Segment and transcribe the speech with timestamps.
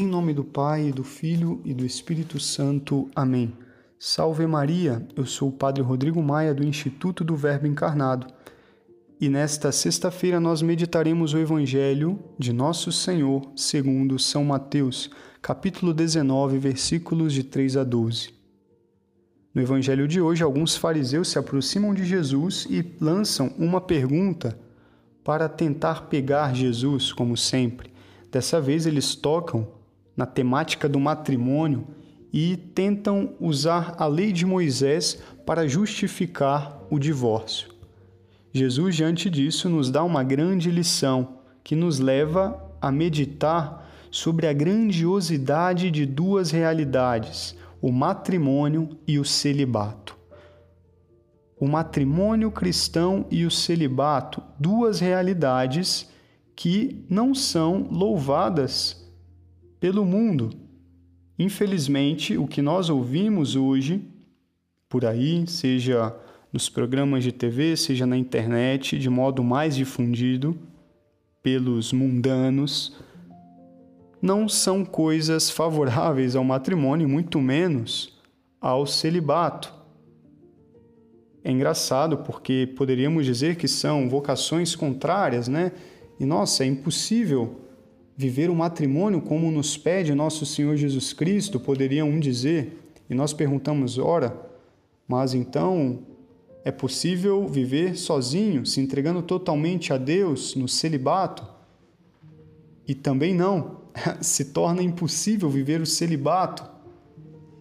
[0.00, 3.10] Em nome do Pai, do Filho e do Espírito Santo.
[3.16, 3.52] Amém.
[3.98, 8.28] Salve Maria, eu sou o Padre Rodrigo Maia do Instituto do Verbo Encarnado.
[9.20, 15.10] E nesta sexta-feira nós meditaremos o Evangelho de Nosso Senhor, segundo São Mateus,
[15.42, 18.32] capítulo 19, versículos de 3 a 12.
[19.52, 24.56] No Evangelho de hoje, alguns fariseus se aproximam de Jesus e lançam uma pergunta
[25.24, 27.92] para tentar pegar Jesus, como sempre.
[28.30, 29.76] Dessa vez eles tocam
[30.18, 31.86] na temática do matrimônio
[32.32, 37.70] e tentam usar a lei de Moisés para justificar o divórcio.
[38.52, 44.52] Jesus, diante disso, nos dá uma grande lição que nos leva a meditar sobre a
[44.52, 50.18] grandiosidade de duas realidades, o matrimônio e o celibato.
[51.60, 56.10] O matrimônio cristão e o celibato, duas realidades
[56.56, 59.07] que não são louvadas
[59.80, 60.50] pelo mundo.
[61.38, 64.02] Infelizmente, o que nós ouvimos hoje
[64.88, 66.14] por aí, seja
[66.52, 70.58] nos programas de TV, seja na internet, de modo mais difundido
[71.42, 72.96] pelos mundanos,
[74.20, 78.18] não são coisas favoráveis ao matrimônio, muito menos
[78.60, 79.72] ao celibato.
[81.44, 85.72] É engraçado porque poderíamos dizer que são vocações contrárias, né?
[86.18, 87.67] E nossa, é impossível
[88.18, 92.76] viver o matrimônio como nos pede nosso Senhor Jesus Cristo, poderia um dizer,
[93.08, 94.36] e nós perguntamos, ora,
[95.06, 96.00] mas então
[96.64, 101.46] é possível viver sozinho, se entregando totalmente a Deus no celibato?
[102.88, 103.82] E também não,
[104.20, 106.68] se torna impossível viver o celibato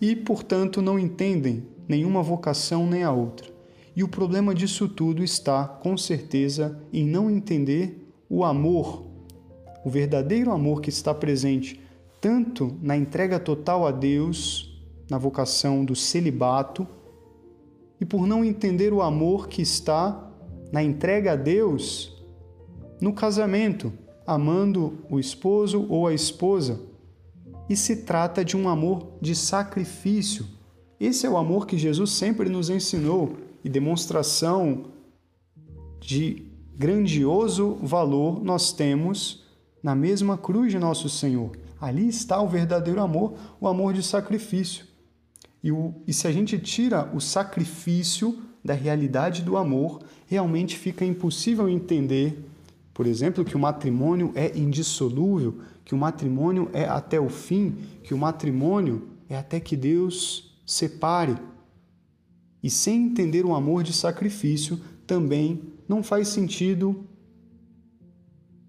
[0.00, 3.48] e, portanto, não entendem nenhuma vocação nem a outra.
[3.94, 9.09] E o problema disso tudo está, com certeza, em não entender o amor
[9.84, 11.80] o verdadeiro amor que está presente
[12.20, 14.78] tanto na entrega total a Deus,
[15.08, 16.86] na vocação do celibato,
[18.00, 20.30] e por não entender o amor que está
[20.72, 22.22] na entrega a Deus
[23.00, 23.92] no casamento,
[24.26, 26.80] amando o esposo ou a esposa.
[27.68, 30.46] E se trata de um amor de sacrifício.
[30.98, 34.86] Esse é o amor que Jesus sempre nos ensinou e demonstração
[36.00, 39.49] de grandioso valor nós temos
[39.82, 41.52] na mesma cruz de nosso Senhor.
[41.80, 44.84] Ali está o verdadeiro amor, o amor de sacrifício.
[45.62, 51.04] E, o, e se a gente tira o sacrifício da realidade do amor, realmente fica
[51.04, 52.44] impossível entender,
[52.92, 58.12] por exemplo, que o matrimônio é indissolúvel, que o matrimônio é até o fim, que
[58.12, 61.36] o matrimônio é até que Deus separe.
[62.62, 67.04] E sem entender o amor de sacrifício, também não faz sentido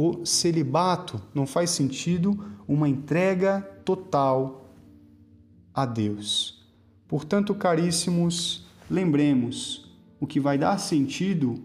[0.00, 2.38] o celibato, não faz sentido
[2.68, 4.72] uma entrega total
[5.74, 6.64] a Deus.
[7.08, 11.56] Portanto, caríssimos, lembremos o que vai dar sentido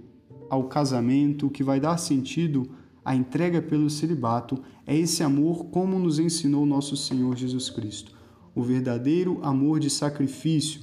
[0.50, 2.68] ao casamento, o que vai dar sentido
[3.06, 8.14] à entrega pelo celibato é esse amor como nos ensinou nosso Senhor Jesus Cristo.
[8.56, 10.82] O verdadeiro amor de sacrifício,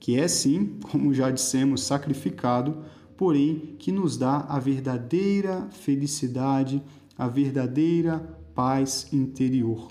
[0.00, 2.82] que é sim, como já dissemos, sacrificado
[3.16, 6.82] porém que nos dá a verdadeira felicidade,
[7.16, 8.18] a verdadeira
[8.54, 9.90] paz interior,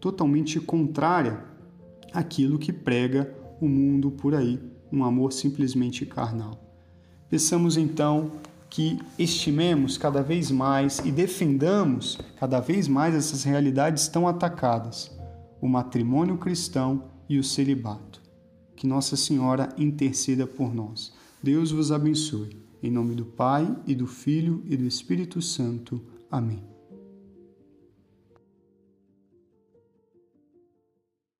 [0.00, 1.44] totalmente contrária
[2.12, 4.58] àquilo que prega o mundo por aí,
[4.90, 6.58] um amor simplesmente carnal.
[7.30, 8.32] Peçamos então
[8.68, 15.10] que estimemos cada vez mais e defendamos cada vez mais essas realidades tão atacadas,
[15.60, 18.20] o matrimônio cristão e o celibato.
[18.74, 21.12] Que Nossa Senhora interceda por nós.
[21.42, 22.56] Deus vos abençoe.
[22.80, 26.00] Em nome do Pai, e do Filho, e do Espírito Santo.
[26.30, 26.62] Amém.